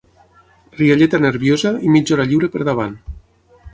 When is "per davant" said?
2.57-2.97